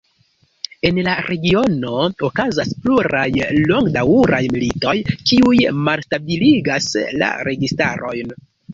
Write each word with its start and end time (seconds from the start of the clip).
En 0.89 0.95
la 1.07 1.11
regiono 1.27 1.91
okazas 2.29 2.73
pluraj 2.87 3.27
longdaŭraj 3.73 4.43
militoj, 4.57 4.97
kiuj 5.21 5.63
malstabiligas 5.87 6.93
la 7.25 7.33
registarojn. 7.53 8.39